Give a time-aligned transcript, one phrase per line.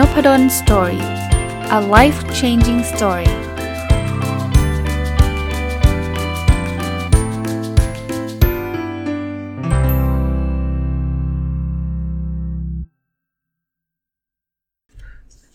[0.00, 1.04] นพด ล Story
[1.78, 3.30] a life changing story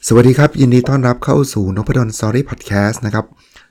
[0.07, 3.25] สวัสดีครับ ยินดีต้อนรับเข้าสู่นพดล Story พอดแคสต์นะครับ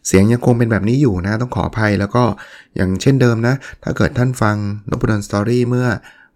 [0.07, 2.25] เสียงยังคงเป็นแบบนี้อยู่นะ ต้องขออภัยแล้วก็
[2.77, 4.57] อย่างเช่นเดิมนะ ถ้าเกิดท่านฟัง
[4.91, 5.89] นพดล Story เมื่อ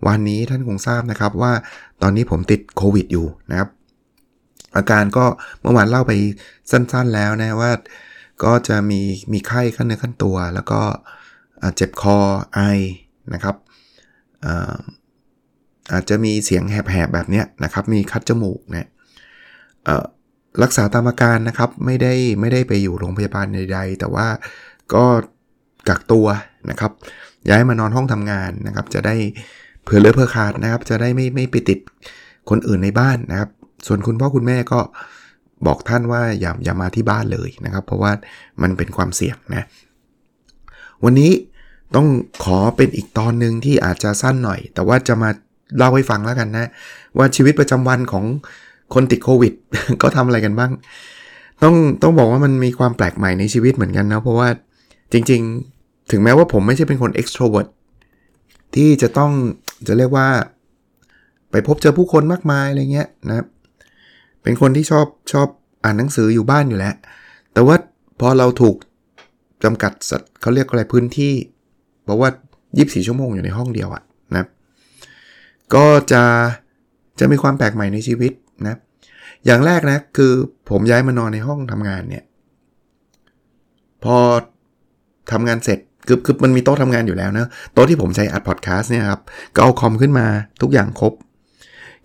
[0.07, 1.53] วันนี้ท่านคงทราบนะครับว่า
[2.03, 3.78] ตอนนี้ผมติดโควิดอยู่นะครับ
[4.79, 5.27] อาการก็
[5.61, 6.13] เมื่อวานเล่าไป
[6.71, 7.73] สั้นๆแล้วนะว่า
[8.45, 9.01] ก็จะมี
[9.33, 10.81] มีไข้ขั้นเนื้อขั้นตัว แล้วก็
[11.77, 12.19] เจ็บคอ
[12.55, 12.61] ไอ
[13.35, 13.57] นะครับ
[15.93, 18.89] อาจจะมีเสียงแหบๆ แบบนี้นะครับ มีคัดจมูกนะ
[20.63, 24.27] รักษาตามอาการนะครับ ไม่ได้ไม่ได้ไปอยู่โรงพยาบาลใดๆ แต่ว่า
[24.95, 25.05] ก็
[25.89, 26.27] กักตัว
[26.71, 26.93] นะครับ
[27.49, 29.17] ย้ายมานอนห้องทำงานนะครับ จะได้
[29.83, 31.79] เผื่อเลือเผื่อขาดนะครับ จะได้ไม่ไม่ไปติด
[32.51, 33.51] คนอื่นในบ้านนะครับ
[33.87, 34.81] ส่วนคุณพ่อคุณแม่ก็
[35.67, 38.13] บอกท่านว่าอย่าอย่ามาที่บ้านเลยนะครับ เพราะว่า
[38.63, 39.65] มันเป็นความเสี่ยงนะ
[41.05, 41.31] วันนี้
[41.95, 42.07] ต้อง
[42.45, 45.31] ขอเป็นอีกตอนหนึ่งที่อาจจะสั้นหน่อย แต่ว่าจะมา
[45.77, 46.71] เล่าให้ฟังแล้วกันนะ
[47.19, 48.25] ว่าชีวิตประจำวันของ
[48.95, 49.53] คนติดโควิด
[50.03, 50.73] ก็ทำอะไรกันบ้าง
[51.63, 54.49] ต้องต้องบอกว่ามันมีความแปลกใหม่ในชีวิตเหมือนกันนะเพราะว่า
[55.13, 57.69] จริงๆ ถึงแม้ว่าผมไม่ใช่เป็นคน extrovert
[58.75, 59.33] ที่จะต้อง
[59.87, 60.29] จะเรียกว่า
[61.51, 63.45] ไปพบเจอผู้คนมากมายอะไรเงี้ยนะ
[64.43, 65.49] เป็นคนที่ชอบชอบ
[65.85, 66.95] อ่านหนังสืออยู่บ้านอยู่แล้ว
[67.53, 67.77] แต่ว่า
[68.21, 68.77] พอเราถูก
[69.65, 71.35] จำกัดสัตว์เขาเรียกอะไรพื้นที่
[72.05, 72.29] เพราะว่า
[72.69, 74.03] 24 ชั่วโมงอยู่ในห้องเดียวอะ
[74.37, 74.47] นะ
[75.75, 76.23] ก็จะ
[77.19, 78.33] จะมีความแปลกใหม่ในชีวิต
[78.67, 78.77] นะ
[79.47, 80.33] อย่างแรกนะคือ
[80.71, 82.25] ผมย้ายมานอนในห้องทำงานเนี่ย
[84.05, 84.17] พอ
[85.33, 89.21] ทำงานเสร็จคือคือมันมีโต๊ะทำงานอยู่แล้วนะโต๊ะที่ผมใช้อัดพอดแคสต์เนี่ยครับ
[89.55, 90.27] ก็เอาคอมขึ้นมา
[90.63, 91.13] ทุกอย่างครบ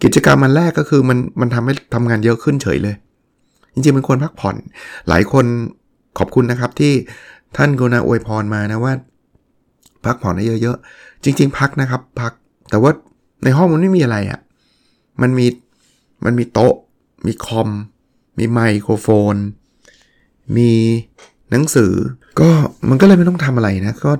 [0.03, 2.95] กิจกรรมมันแรกก็คือมันมันทำให้ทำงานเยอะขึ้นเฉยเลย
[3.73, 4.55] จริงๆมันควรพักผ่อน
[5.09, 5.45] หลายคน
[6.17, 6.93] ขอบคุณนะครับที่
[7.57, 8.93] ท่านกรุณาอวยพรมานะว่า
[10.05, 12.31] พักผ่อนได้เยอะๆ จริง ๆ พักนะครับ พัก
[12.69, 12.91] แต่ว่า
[13.43, 14.39] ในห้องมันไม่มีอะไรอะ่ะ
[15.21, 15.47] มันมี
[16.25, 16.75] มันมีโต๊ะ
[17.25, 17.69] มีคอม
[18.39, 19.35] มีไมโครโฟน
[20.57, 20.71] มี
[21.51, 21.93] หนังสือ
[22.39, 22.49] ก็
[22.89, 24.11] มันก็เลยไม่ต้องทำอะไรนะ ก็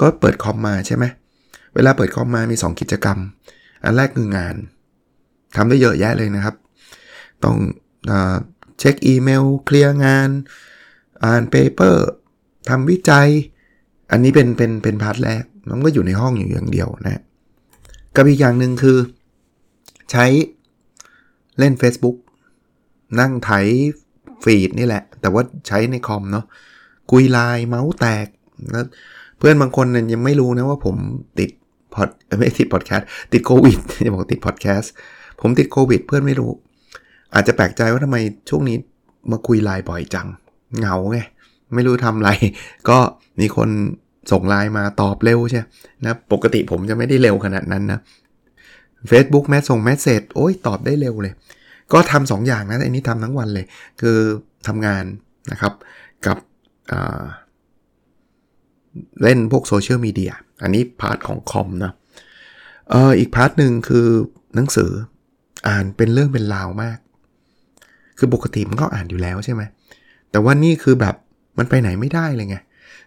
[0.00, 1.04] ก็เปิดคอมมาใช่ไหม
[1.74, 3.18] เวลาเปิดคอมมามี 2 กิจกรรม
[3.84, 4.54] อันแรกคืองาน
[5.56, 6.54] ทำได้เยอะแยะเลยนะครับ
[7.44, 7.56] ต้อง
[8.78, 10.28] เช็คอีเมล เคลียร์งาน
[11.24, 12.08] อ่าน paper
[12.68, 13.28] ทำวิจัย
[14.10, 17.22] อันนี้เป็นเป็นเป็น part แรกมันก็อยู่ในห้องอยู่อย่างเดียวนะ
[18.16, 18.98] กับอีกอย่างหนึ่งคือ
[20.10, 20.26] ใช้
[21.58, 22.16] เล่น Facebook
[23.20, 23.50] นั่งไถ
[24.44, 26.44] feed นี่แหละ แต่ว่าใช้ในคอมเนาะ
[27.10, 28.26] คุยไลน์เมาส์แตก
[28.70, 28.86] แล้ว
[29.38, 30.96] เพื่อนบางคนเนี่ยยังไม่รู้นะว่าผม
[31.38, 31.50] ติด
[31.94, 34.92] พอดไม่ติดพอดแคสต์ติดโควิดจะบอกติดพอดแคสต์
[35.40, 36.50] ผมติดโควิดเพื่อนไม่รู้
[37.34, 38.16] อาจจะแปลกใจว่าทำไม
[38.48, 38.76] ช่วงนี้
[39.30, 40.28] มาคุยไลน์บ่อยจัง
[40.78, 41.18] เหงาไง
[41.74, 42.30] ไม่รู้ทำอะไร
[42.88, 42.98] ก็
[43.40, 43.68] มีคน
[44.32, 45.62] ส่งไลน์มาตอบเร็วใช่
[46.04, 48.00] นะปกติผมจะไม่ได้เร็วขนาดนั้นนะ
[49.10, 51.34] Facebook แมสส่ง message โอ้ยตอบได้เร็วเลย
[51.92, 53.66] ก็ทำสองอย่างนะอันนี้ทำทั้งวันเลย
[54.00, 54.18] คือ
[54.66, 55.04] ทำงาน
[55.52, 55.72] นะครับ
[56.26, 56.38] กับ
[59.22, 61.92] เล่นพวกโซเชียลมีเดียอันนี้ part ของคอมนะ
[62.90, 64.06] เอออีก part หนึ่งคือ
[64.54, 64.90] หนังสือ
[65.68, 66.98] อ่านเป็นเรื่องเป็นราวมาก
[68.18, 69.62] คือปกติมันก็อ่านอยู่แล้วใช่ไหม
[70.30, 71.14] แต่ว่านี่คือแบบ
[71.58, 72.56] มันไปไหนไม่ได้เลยไง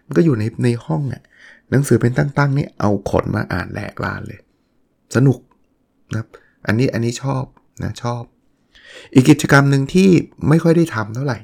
[0.06, 1.22] มันก็อยู่ในในห้องอะ่ะ
[1.70, 4.40] หนังสือเป็นตั้งๆนี่เอาขนมาอ่านแหลกลานเลย
[5.14, 5.38] สนุก
[6.14, 6.24] นะ
[6.66, 7.44] อันนี้อันนี้ชอบ
[7.82, 8.22] นะชอบ
[9.14, 10.08] อีกกิจกรรมหนึ่งที่
[10.48, 11.38] ไม่ค่อยได้ทำเท่าไหร่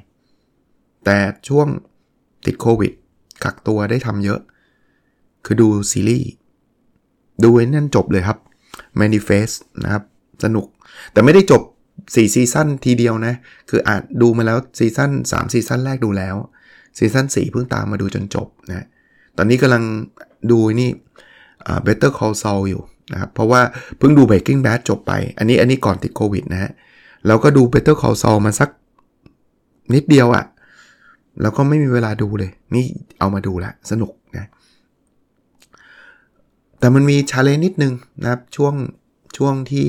[1.05, 1.19] แต่
[1.49, 1.67] ช่วง
[2.47, 2.93] ติดโควิด
[3.45, 4.41] กักตัวได้ทำเยอะ
[5.45, 6.31] คือดูซีรีส์
[7.45, 8.39] ดูนั่นจบเลยครับ
[9.01, 10.05] Manifest นะครับ
[10.45, 10.67] สนุก
[11.13, 11.63] แต่ไม่ได้จบ
[11.99, 13.35] 4 season ทีเดียวนะ
[13.71, 16.37] คืออานดูมาแล้ว season 3 season แรกดูแล้ว
[16.99, 18.87] season 4เพิ่งตามมาดูจนจบนะ
[19.37, 19.85] ตอนนี้กำลัง
[20.51, 20.91] ดูนี่
[21.87, 22.83] Better Call Saul อยู่
[23.13, 23.61] นะครับ เพราะว่า
[23.99, 26.71] เพิ่งดู Breaking Bad จบไป อันนี้อันนี้ก่อนติดโควิดนะฮะ
[27.27, 28.71] แล้วก็ดู Better Call Saul มาสัก
[29.95, 30.45] นิดเดียวอะ่ะ
[31.43, 32.85] แล้วก็ไม่มีเวลาดูเลย นี่
[33.19, 34.49] เอามาดูแล้วสนุกนะ
[36.79, 38.75] แต่มันมี challenge นิดนึงนะครับ ช่วง
[39.37, 39.89] ช่วงที่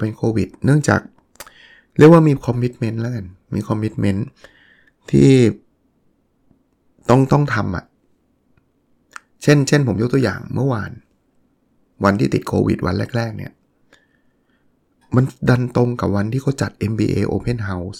[0.00, 1.00] เป็นโควิด เนื่องจาก
[1.98, 4.26] เรียกว่ามี commitment แล้วกัน มี commitment
[5.10, 5.30] ที่
[7.08, 7.84] ต้องต้องทำอะ่ะ
[9.42, 10.90] เช่น เช่นผมยกตัวอย่างเมื่อวาน
[12.04, 13.52] วันที่ติดโควิดวันแรก ๆ เนี่ย
[15.14, 17.98] มันดันตรงกับวันที่เขาจัด MBA Open House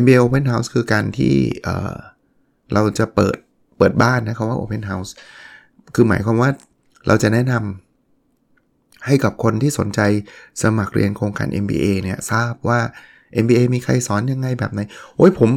[0.00, 3.36] MBA Open House คือการที่เเราจะเปิด
[3.78, 5.10] เปิดบ้านนะคำว่า Open House
[5.94, 6.50] คือหมายความว่า
[7.06, 7.89] เราจะแนะนำ
[9.06, 10.00] ให้กับคนที่สนใจ
[10.62, 12.80] สมัครเรียนโครงการ MBA เนี่ยทราบว่า
[13.42, 14.80] MBA มีใครสอนยังไงแบบไหน
[15.16, 15.50] โอ้ยผม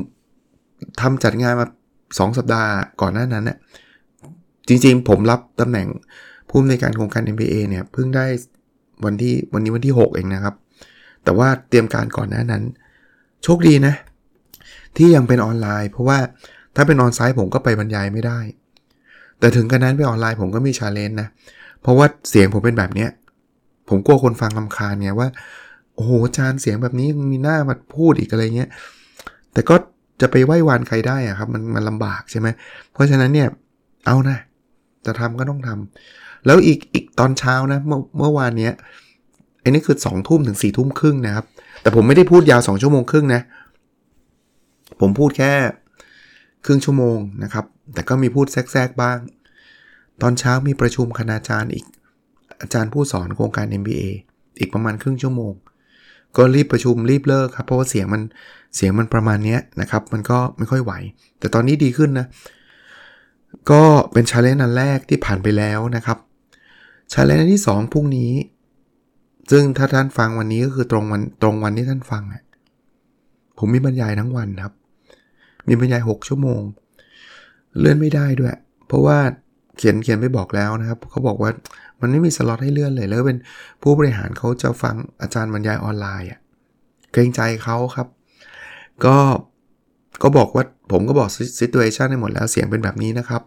[1.02, 1.68] ทำจัดงานมา
[2.02, 3.58] 2 สัปดาห์ก่อนหน้านั้นเนี่ย
[4.68, 5.88] จริงๆ ผมรับตำแหน่ง
[6.50, 8.26] ผู้อำนวยการโครงการ MBA เนี่ยเพิ่งได้
[9.06, 10.56] วันที่วันนี้วันที่ 6 เองนะครับ
[11.24, 12.64] แต่ว่าเตรียมการก่อนหน้านั้น
[13.44, 13.94] โชคดีนะ
[14.98, 16.18] ที่ยังเป็นออนไลน์ เพราะว่า
[16.76, 18.40] ถ้าเป็นออนไซต์ผมก็ไปบรรยายไม่ได้
[19.40, 21.28] แต่ถึงกระนั้นไปออนไลน์ผมก็มีชาเลนจ์นะ
[21.82, 23.10] เพราะว่าเสียงผมเป็นแบบเนี้ย
[23.90, 25.30] ผมกลัวคนฟังลำคาญไงว่า
[25.96, 28.70] โอ้โหอาจารย์เสียงแบบนี้มีหน้ามาพูดอีกอะไรเงี้ย
[29.54, 29.76] แต่ก็
[30.22, 32.48] จะไปไหว้วานใครได้อะครับ มันมันลำบากใช่ไหม
[32.94, 33.48] เพราะฉะนั้นเนี่ย
[34.06, 34.38] เอานะ
[35.06, 38.74] จะทำก็ต้องทำแล้วอีกอีกตอนเช้านะ เมื่อเมื่อวานเนี้ย
[39.64, 41.46] อันนี้คือสองทุ่มถึงสี่ทุ่มครึ่งนะครับ
[41.82, 43.42] แต่ผมไม่ได้พูดยาวสองชั่วโมงครึ่งนะ
[45.02, 45.52] ผมพูดแค่
[46.66, 49.18] ครึ่งชั่วโมงนะครับ แต่ก็มีพูดแทรกๆบ้าง
[50.22, 51.86] ตอนเช้ามีประชุมคณาจารย์อีก
[52.64, 54.04] อาจารย์ผู้สอนโครงการ MBA
[54.60, 55.54] อีกประมาณครึ่งชั่วโมง
[56.38, 58.22] ก็รีบประชุมรีบเลิกครับ เพราะว่าเสียงมัน
[58.76, 60.94] เสียงมันประมาณนี้นะครับ มันก็ไม่ค่อยไหว
[61.40, 62.28] แต่ตอนนี้ดีขึ้นนะ
[63.72, 66.18] ก็เป็น challenge อันแรกที่ผ่านไปแล้วนะครับ
[67.14, 68.32] challenge อันที่ 2พรุ่งนี้
[69.52, 72.44] ซึ่งถ้าท่านฟังวันนี้ก็คือตรงวันตรงวันที่ท่านฟังอะ
[73.58, 74.74] ผมมีบรรยายทั้งวันครับ
[75.68, 76.62] มีบรรยาย 6 ชั่วโมง
[77.80, 78.56] เลื่อนไม่ได้ด้วย
[78.88, 79.18] เพราะว่า
[79.78, 81.52] เขียนเขียนไปบอกแล้วนะครับเขาบอกว่า
[82.02, 83.38] มันไม่มีสล็อตให้เลื่อนเลย แล้วเป็น
[83.82, 86.40] ผู้บริหารเขาจะฟังอาจารย์บรรยายออนไลน์อะ
[87.12, 88.08] เกรงใจเขาครับ
[89.06, 89.18] ก็
[90.24, 93.42] ก็บอกว่าผมก็บอก situation ให้หมดแล้วเสียงเป็นแบบนี้นะครับ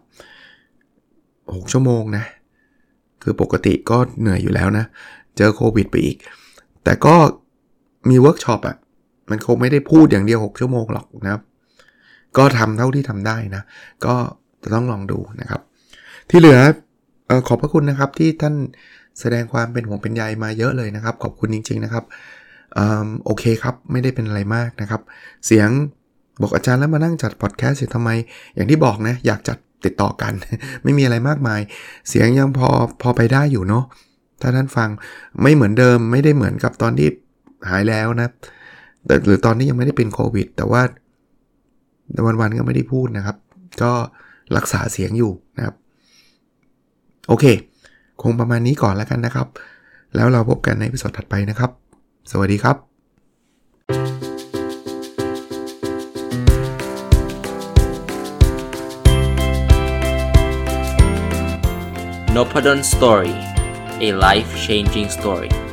[1.07, 2.23] 6 ชั่วโมงนะ
[3.23, 4.85] คือปกติก็เหนื่อยอยู่แล้วนะ
[5.37, 6.17] เจอโควิดไปอีก
[6.83, 7.15] แต่ก็
[8.09, 8.77] มีเวิร์กช็อปอะ
[9.29, 11.41] มันคงไม่ได้พูดอย่างเดียว 6 ชั่วโมงหรอกนะครับ
[12.37, 13.63] ก็ทำเท่าที่ทำได้นะ
[14.05, 14.15] ก็
[14.63, 15.61] จะต้องลองดูนะครับ
[16.29, 16.59] ที่เหลือ
[17.29, 18.55] อขอบพระคุณนะครับที่ท่าน
[19.19, 22.03] แสดงความเป็นห่วงเป็นใยมาเยอะเลยนะครับ ขอบคุณจริง ๆนะครับ
[22.77, 22.79] อ
[23.25, 25.01] โอเคครับ ไม่ได้เป็นอะไรมากนะครับ
[25.45, 25.69] เสียง
[26.41, 28.09] บอกอาจารย์แล้วมานั่งจัดพอดแคสต์เสร็จทำไม
[28.55, 30.33] อย่างที่บอกนะ อยากจัดติดต่อกัน
[30.83, 31.61] ไม่มีอะไรมากมาย
[32.09, 32.67] เสียงยังพอ
[33.01, 33.85] พอไปได้อยู่เนาะ
[34.41, 34.89] ถ้าท่านฟัง
[35.41, 37.07] ไม่เหมือนเดิม ไม่ได้เหมือนกับตอนที่
[37.69, 38.29] หายแล้วนะ
[39.05, 40.81] แต่หรือตอนนี้ยังไม่ได้เป็นโควิด แต่ว่า
[42.41, 43.37] วันๆก็ไม่ได้พูดนะครับ
[43.81, 43.91] ก็
[44.57, 45.75] รักษาเสียงอยู่นะครับ
[47.27, 47.45] โอเค
[48.21, 49.47] คงประมาณนี้ก่อนแล้วกันนะครับ
[50.15, 51.71] แล้วเราพบกันในพิสดถัดไปนะครับ
[52.31, 52.77] สวัสดีครับ
[62.35, 63.33] n o p ด d o n Story
[64.07, 65.66] a life changing story